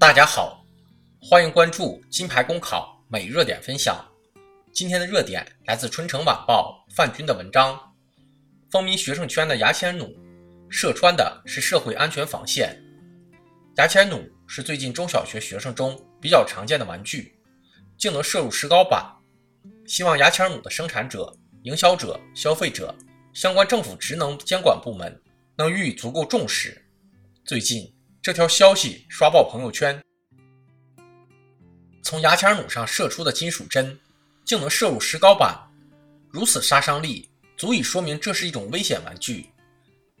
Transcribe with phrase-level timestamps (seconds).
[0.00, 0.64] 大家好，
[1.20, 4.06] 欢迎关注金牌公考每日热点分享。
[4.72, 7.76] 今天的热点来自《春城晚报》范军的文章。
[8.70, 10.08] 风靡学生圈的牙签弩，
[10.70, 12.80] 射穿的是社会安全防线。
[13.78, 17.36] 牙签弩是最近中小学学生中比较常见的玩具，
[17.96, 19.04] 竟能射入石膏板。
[19.84, 22.94] 希望牙签弩的生产者、营销者、消费者、
[23.34, 25.20] 相关政府职能监管部门
[25.56, 26.86] 能予以足够重视。
[27.44, 27.92] 最近。
[28.28, 29.98] 这条消息刷爆朋友圈。
[32.02, 33.98] 从牙签弩上射出的金属针，
[34.44, 35.58] 竟能射入石膏板，
[36.30, 39.48] 如此杀伤力，足以说明这是一种危险玩具。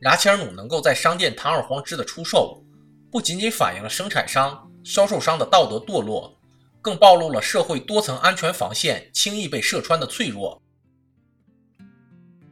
[0.00, 2.62] 牙签弩能够在商店堂而皇之的出售，
[3.10, 6.38] 不仅仅反映了生产商、销售商的道德堕落，
[6.82, 10.60] 更暴露了社会多层安全防线轻易被射穿的脆弱。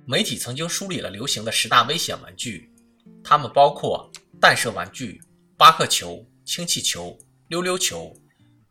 [0.06, 2.72] 媒体曾经梳理了流行的十大危险玩具，
[3.22, 5.20] 它们包括弹射玩具。
[5.62, 8.12] 巴克球、氢气球、溜溜球、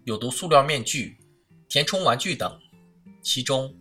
[0.03, 1.17] 有毒塑料面具、
[1.69, 2.59] 填充玩具等。
[3.21, 3.73] 其中，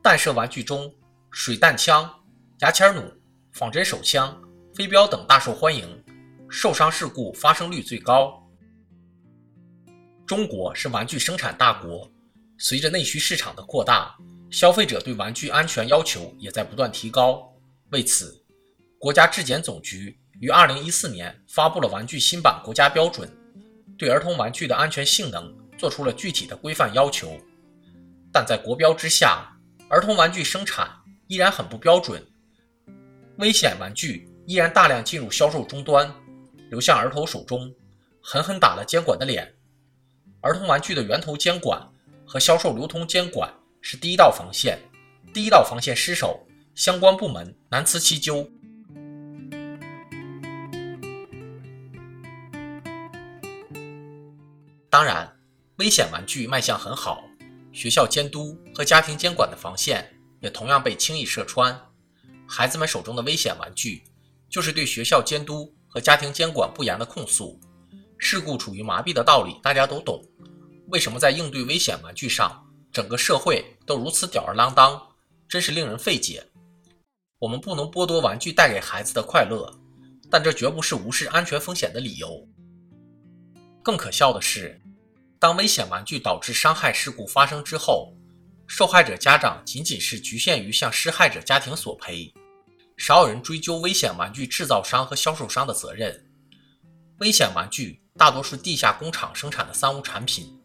[0.00, 0.94] 弹射玩具中，
[1.32, 2.08] 水弹枪、
[2.60, 3.12] 牙签弩、
[3.50, 4.40] 仿真手枪、
[4.72, 6.00] 飞镖等大受欢迎，
[6.48, 8.40] 受伤事故发生率最高。
[10.24, 12.08] 中国是玩具生产大国，
[12.56, 14.16] 随着内需市场的扩大，
[14.48, 17.52] 消费者对玩具安全要求也在不断提高。
[17.90, 18.40] 为此，
[18.96, 20.16] 国家质检总局。
[20.40, 23.28] 于二零一四年发布了玩具新版国家标准，
[23.96, 27.36] 对儿童玩具的安全性能做出了具体的规范要求。
[28.32, 29.48] 但在国标之下，
[29.88, 30.88] 儿童玩具生产
[31.26, 32.24] 依然很不标准，
[33.38, 36.08] 危险玩具依然大量进入销售终端，
[36.70, 37.74] 流向儿童手中，
[38.22, 39.52] 狠狠打了监管的脸。
[40.40, 41.84] 儿童玩具的源头监管
[42.24, 44.78] 和销售流通监管是第一道防线，
[45.34, 48.48] 第一道防线失守，相关部门难辞其咎。
[54.98, 55.32] 当然，
[55.76, 57.22] 危险玩具卖相很好，
[57.72, 61.72] 学校监督和家庭监管的防线也同样被轻易射穿。
[62.48, 64.02] 孩子们手中的危险玩具，
[64.50, 67.60] 就是对学校监督和家庭监管不严的控诉。
[68.18, 70.20] 事故处于麻痹的道理大家都懂，
[70.88, 75.00] 为什么在应对危险玩具上，整个社会都如此吊儿郎当，
[75.48, 76.44] 真是令人费解。
[77.38, 79.72] 我们不能剥夺玩具带给孩子的快乐，
[80.28, 82.44] 但这绝不是无视安全风险的理由。
[83.80, 84.78] 更可笑的是，
[85.40, 88.12] 当危险玩具导致伤害事故发生之后，
[88.66, 92.32] 受害者家长仅仅是局限于向施害者家庭索赔，
[92.96, 96.26] 少有人追究危险玩具制造商和销售商的责任。
[97.18, 100.60] 危险玩具大多是地下工厂生产的三无产品，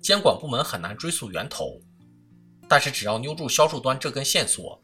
[0.00, 1.80] 监管部门很难追溯源头。
[2.68, 4.80] 但是只要扭住销售端这根线索，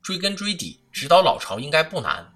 [0.00, 2.26] 追根追底，直捣老巢应该不难。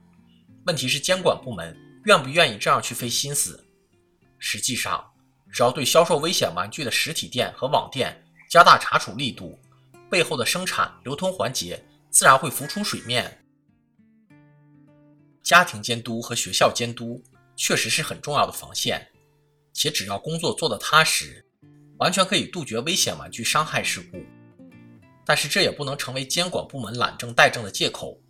[0.66, 3.64] 问题是监管部门愿不愿意这样去费心思？
[4.38, 5.02] 实际上，
[5.54, 8.20] 只要对销售危险玩具的实体店和网店
[8.50, 9.56] 加大查处力度，
[10.10, 13.40] 背后的生产流通环节自然会浮出水面。
[15.44, 17.22] 家庭监督和学校监督
[17.54, 19.06] 确实是很重要的防线，
[19.72, 21.46] 且只要工作做得踏实，
[21.98, 24.18] 完全可以杜绝危险玩具伤害事故。
[25.24, 28.20] 但是这也不能成为监管部门懒政怠政的借口。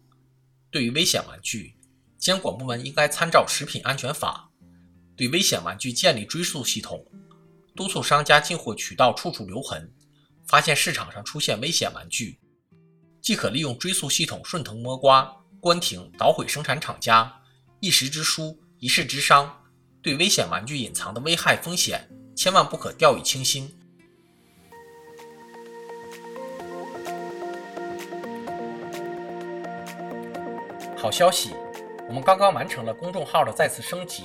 [0.70, 1.74] 对于危险玩具，
[2.18, 4.50] 监管部门应该参照《食品安全法》。
[5.16, 7.04] 对危险玩具建立追溯系统，
[7.76, 9.92] 督促商家进货渠道处处留痕，
[10.46, 12.38] 发现市场上出现危险玩具，
[13.20, 17.32] 即可利用追溯系统顺藤摸瓜，关停捣毁生产厂家，
[17.80, 19.60] 一时之疏，一世之伤。
[20.02, 23.74] 对危险玩具隐藏的危害风险，千万不可掉以轻心。
[30.98, 31.54] 好消息，
[32.08, 34.24] 我们刚刚完成了公众号的再次升级。